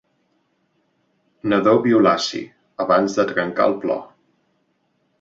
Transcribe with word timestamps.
Nadó 1.53 1.75
violaci, 1.87 2.43
abans 2.87 3.21
de 3.21 3.29
trencar 3.37 3.71
el 3.73 3.81
plor. 3.87 4.05